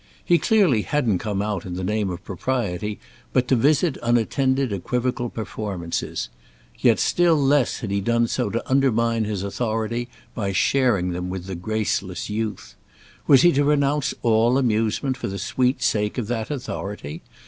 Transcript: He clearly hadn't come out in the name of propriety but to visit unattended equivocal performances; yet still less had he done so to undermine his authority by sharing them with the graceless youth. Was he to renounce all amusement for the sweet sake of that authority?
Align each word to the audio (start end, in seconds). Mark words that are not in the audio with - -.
He 0.25 0.39
clearly 0.39 0.81
hadn't 0.81 1.19
come 1.19 1.43
out 1.43 1.63
in 1.63 1.75
the 1.75 1.83
name 1.83 2.09
of 2.09 2.25
propriety 2.25 2.97
but 3.33 3.47
to 3.49 3.55
visit 3.55 3.99
unattended 4.01 4.73
equivocal 4.73 5.29
performances; 5.29 6.27
yet 6.79 6.97
still 6.97 7.35
less 7.39 7.81
had 7.81 7.91
he 7.91 8.01
done 8.01 8.25
so 8.27 8.49
to 8.49 8.67
undermine 8.67 9.25
his 9.25 9.43
authority 9.43 10.09
by 10.33 10.53
sharing 10.53 11.11
them 11.11 11.29
with 11.29 11.45
the 11.45 11.53
graceless 11.53 12.31
youth. 12.31 12.73
Was 13.27 13.43
he 13.43 13.51
to 13.51 13.63
renounce 13.63 14.15
all 14.23 14.57
amusement 14.57 15.17
for 15.17 15.27
the 15.27 15.37
sweet 15.37 15.83
sake 15.83 16.17
of 16.17 16.25
that 16.29 16.49
authority? 16.49 17.21